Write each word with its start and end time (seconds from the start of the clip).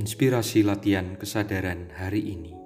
Inspirasi 0.00 0.64
latihan 0.64 1.12
kesadaran 1.20 1.92
hari 1.92 2.32
ini. 2.32 2.56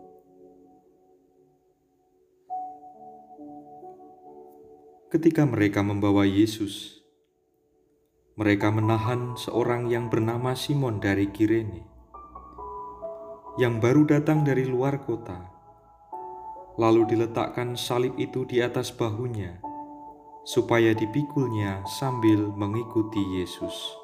Ketika 5.11 5.43
mereka 5.43 5.83
membawa 5.83 6.23
Yesus, 6.31 7.03
mereka 8.39 8.71
menahan 8.71 9.35
seorang 9.35 9.91
yang 9.91 10.15
bernama 10.15 10.55
Simon 10.55 11.03
dari 11.03 11.27
Kirene, 11.35 11.83
yang 13.59 13.83
baru 13.83 14.07
datang 14.07 14.47
dari 14.47 14.71
luar 14.71 15.03
kota. 15.03 15.51
Lalu 16.79 17.19
diletakkan 17.19 17.75
salib 17.75 18.15
itu 18.15 18.47
di 18.47 18.63
atas 18.63 18.95
bahunya, 18.95 19.59
supaya 20.47 20.95
dipikulnya 20.95 21.83
sambil 21.99 22.55
mengikuti 22.55 23.43
Yesus. 23.43 24.04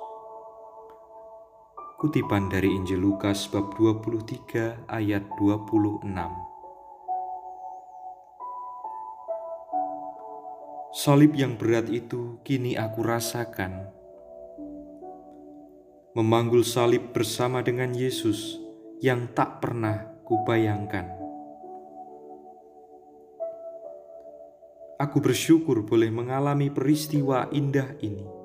Kutipan 2.00 2.48
dari 2.48 2.72
Injil 2.72 2.96
Lukas 2.96 3.44
bab 3.52 3.76
23 3.76 4.88
ayat 4.88 5.20
26. 5.36 6.08
Salib 10.96 11.36
yang 11.36 11.60
berat 11.60 11.92
itu 11.92 12.40
kini 12.40 12.80
aku 12.80 13.04
rasakan. 13.04 13.92
Memanggul 16.16 16.64
salib 16.64 17.12
bersama 17.12 17.60
dengan 17.60 17.92
Yesus 17.92 18.56
yang 19.04 19.36
tak 19.36 19.60
pernah 19.60 20.24
kubayangkan. 20.24 21.04
Aku 24.96 25.20
bersyukur 25.20 25.84
boleh 25.84 26.08
mengalami 26.08 26.72
peristiwa 26.72 27.52
indah 27.52 27.92
ini 28.00 28.39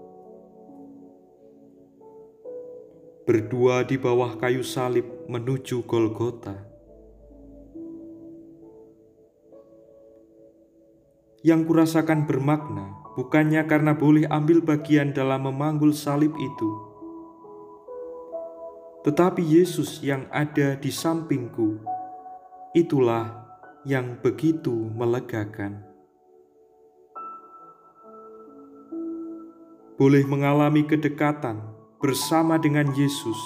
berdua 3.25 3.81
di 3.81 3.97
bawah 3.97 4.37
kayu 4.37 4.61
salib 4.61 5.25
menuju 5.25 5.81
Golgota. 5.89 6.53
Yang 11.41 11.61
kurasakan 11.65 12.29
bermakna 12.29 12.93
bukannya 13.17 13.65
karena 13.65 13.97
boleh 13.97 14.29
ambil 14.29 14.61
bagian 14.61 15.09
dalam 15.09 15.49
memanggul 15.49 15.89
salib 15.89 16.37
itu, 16.37 16.69
tetapi 19.01 19.41
Yesus 19.41 20.05
yang 20.05 20.29
ada 20.29 20.77
di 20.77 20.93
sampingku, 20.93 21.81
itulah 22.77 23.41
yang 23.89 24.21
begitu 24.21 24.73
melegakan. 24.93 25.81
Boleh 29.97 30.21
mengalami 30.29 30.85
kedekatan 30.85 31.74
bersama 31.99 32.59
dengan 32.59 32.91
Yesus, 32.91 33.39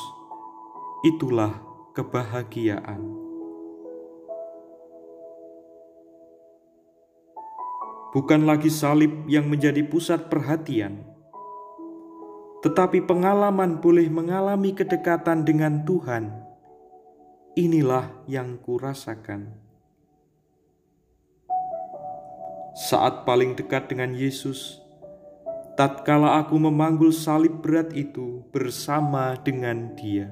itulah 1.05 1.53
kebahagiaan. 1.94 3.02
Bukan 8.09 8.50
lagi 8.50 8.73
salib 8.73 9.30
yang 9.30 9.45
menjadi 9.45 9.86
pusat 9.86 10.33
perhatian, 10.33 11.06
tetapi 12.66 13.06
pengalaman 13.06 13.78
boleh 13.78 14.09
mengalami 14.09 14.73
kedekatan 14.73 15.45
dengan 15.45 15.86
Tuhan. 15.86 16.34
Inilah 17.53 18.09
yang 18.25 18.58
kurasakan. 18.58 19.53
Saat 22.73 23.30
paling 23.30 23.53
dekat 23.53 23.94
dengan 23.94 24.17
Yesus, 24.17 24.81
tatkala 25.80 26.44
aku 26.44 26.59
memanggul 26.59 27.16
salib 27.16 27.63
berat 27.63 27.95
itu 27.95 28.44
bersama 28.52 29.40
dengan 29.40 29.95
Dia. 29.95 30.28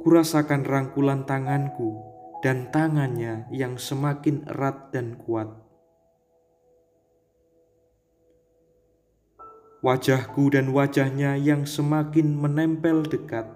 Kurasakan 0.00 0.64
rangkulan 0.64 1.28
tanganku 1.28 2.00
dan 2.40 2.72
tangannya 2.72 3.44
yang 3.52 3.76
semakin 3.76 4.48
erat 4.48 4.88
dan 4.88 5.20
kuat. 5.20 5.52
Wajahku 9.84 10.48
dan 10.48 10.72
wajahnya 10.72 11.36
yang 11.36 11.68
semakin 11.68 12.40
menempel 12.40 13.04
dekat. 13.04 13.52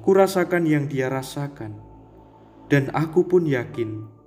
Kurasakan 0.00 0.64
yang 0.64 0.88
dia 0.88 1.12
rasakan, 1.12 1.76
dan 2.72 2.88
aku 2.96 3.28
pun 3.28 3.44
yakin 3.44 4.23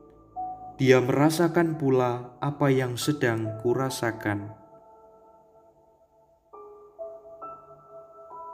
dia 0.78 1.02
merasakan 1.02 1.74
pula 1.74 2.38
apa 2.38 2.70
yang 2.70 2.94
sedang 3.02 3.58
kurasakan. 3.66 4.54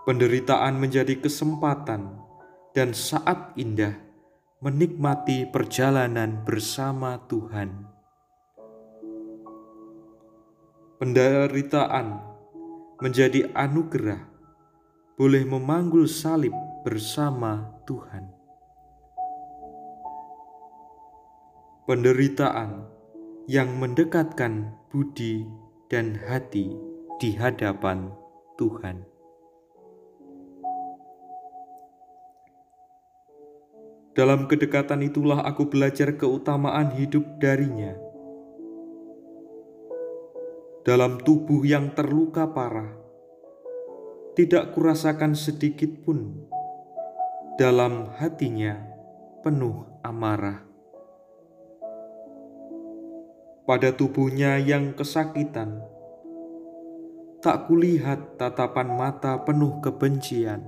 Penderitaan 0.07 0.79
menjadi 0.79 1.19
kesempatan 1.19 2.15
dan 2.71 2.95
saat 2.95 3.51
indah 3.59 3.99
menikmati 4.63 5.51
perjalanan 5.51 6.47
bersama 6.47 7.19
Tuhan. 7.27 7.91
Penderitaan 11.03 12.23
menjadi 13.03 13.51
anugerah, 13.51 14.23
boleh 15.19 15.43
memanggul 15.43 16.07
salib 16.07 16.55
bersama 16.87 17.67
Tuhan. 17.83 18.42
Penderitaan 21.83 22.87
yang 23.43 23.75
mendekatkan 23.75 24.71
budi 24.87 25.43
dan 25.91 26.15
hati 26.15 26.71
di 27.19 27.35
hadapan 27.35 28.07
Tuhan. 28.55 29.03
Dalam 34.15 34.47
kedekatan 34.47 35.03
itulah 35.03 35.43
aku 35.43 35.67
belajar 35.67 36.15
keutamaan 36.15 36.95
hidup 36.95 37.27
darinya. 37.43 37.91
Dalam 40.87 41.19
tubuh 41.19 41.67
yang 41.67 41.91
terluka 41.91 42.47
parah, 42.47 42.95
tidak 44.39 44.71
kurasakan 44.71 45.35
sedikit 45.35 45.91
pun 46.07 46.47
dalam 47.59 48.07
hatinya 48.15 48.79
penuh 49.43 49.83
amarah 49.99 50.72
pada 53.63 53.95
tubuhnya 53.95 54.59
yang 54.59 54.91
kesakitan. 54.91 55.79
Tak 57.39 57.67
kulihat 57.67 58.35
tatapan 58.39 58.95
mata 58.95 59.39
penuh 59.43 59.79
kebencian. 59.83 60.63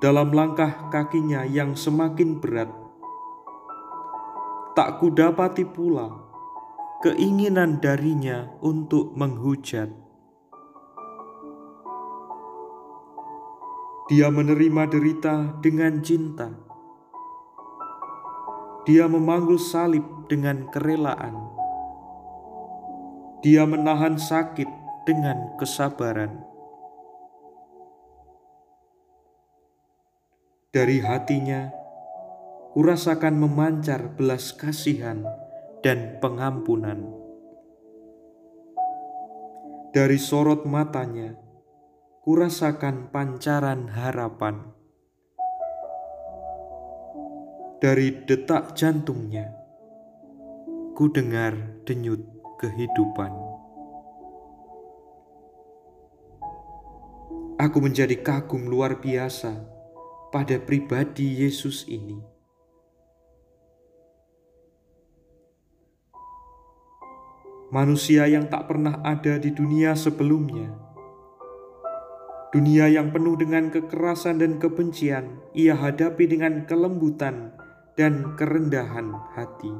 Dalam 0.00 0.34
langkah 0.34 0.90
kakinya 0.90 1.46
yang 1.46 1.78
semakin 1.78 2.42
berat, 2.42 2.68
tak 4.74 4.98
kudapati 4.98 5.62
pula 5.68 6.10
keinginan 7.04 7.78
darinya 7.80 8.52
untuk 8.60 9.14
menghujat. 9.16 9.88
Dia 14.10 14.28
menerima 14.28 14.82
derita 14.90 15.56
dengan 15.62 16.02
cinta 16.04 16.71
dia 18.82 19.06
memanggul 19.06 19.62
salib 19.62 20.02
dengan 20.26 20.66
kerelaan. 20.74 21.38
Dia 23.46 23.62
menahan 23.62 24.18
sakit 24.18 24.66
dengan 25.06 25.54
kesabaran. 25.54 26.42
Dari 30.74 30.98
hatinya, 30.98 31.70
kurasakan 32.74 33.38
memancar 33.38 34.18
belas 34.18 34.50
kasihan 34.50 35.22
dan 35.86 36.18
pengampunan. 36.18 37.06
Dari 39.94 40.18
sorot 40.18 40.66
matanya, 40.66 41.38
kurasakan 42.26 43.14
pancaran 43.14 43.92
harapan 43.94 44.81
dari 47.82 48.14
detak 48.14 48.78
jantungnya, 48.78 49.50
ku 50.94 51.10
dengar 51.10 51.82
denyut 51.82 52.22
kehidupan. 52.62 53.34
Aku 57.58 57.82
menjadi 57.82 58.22
kagum 58.22 58.70
luar 58.70 59.02
biasa 59.02 59.66
pada 60.30 60.62
pribadi 60.62 61.42
Yesus 61.42 61.82
ini. 61.90 62.22
Manusia 67.74 68.30
yang 68.30 68.46
tak 68.46 68.70
pernah 68.70 69.02
ada 69.02 69.42
di 69.42 69.50
dunia 69.50 69.98
sebelumnya, 69.98 70.70
dunia 72.54 72.86
yang 72.86 73.10
penuh 73.10 73.34
dengan 73.34 73.74
kekerasan 73.74 74.38
dan 74.38 74.62
kebencian, 74.62 75.42
ia 75.50 75.74
hadapi 75.74 76.30
dengan 76.30 76.62
kelembutan 76.62 77.58
dan 77.94 78.34
kerendahan 78.36 79.12
hati. 79.36 79.72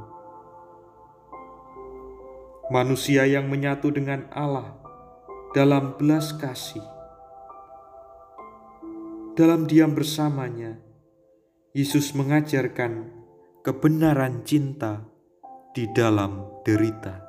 manusia 2.73 3.29
yang 3.29 3.53
menyatu 3.53 3.93
dengan 3.93 4.25
Allah 4.33 4.73
dalam 5.53 5.93
belas 6.01 6.33
kasih. 6.33 6.81
Dalam 9.37 9.69
diam 9.69 9.93
bersamanya, 9.93 10.81
Yesus 11.77 12.17
mengajarkan 12.17 13.13
kebenaran 13.61 14.45
cinta 14.49 15.05
di 15.77 15.85
dalam 15.93 16.65
derita. 16.65 17.29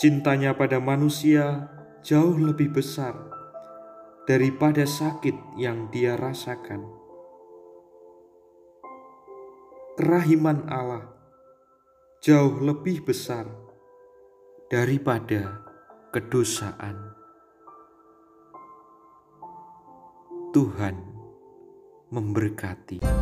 Cintanya 0.00 0.56
pada 0.56 0.80
manusia 0.80 1.68
jauh 2.00 2.36
lebih 2.40 2.72
besar 2.72 3.12
daripada 4.24 4.88
sakit 4.88 5.60
yang 5.60 5.92
dia 5.92 6.16
rasakan. 6.16 6.99
Kerahiman 10.00 10.64
Allah 10.64 11.12
jauh 12.24 12.56
lebih 12.64 13.04
besar 13.04 13.44
daripada 14.72 15.60
kedosaan. 16.08 17.12
Tuhan 20.56 20.96
memberkati. 22.08 23.19